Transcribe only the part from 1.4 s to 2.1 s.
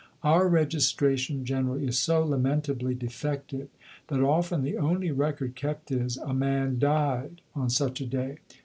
generally is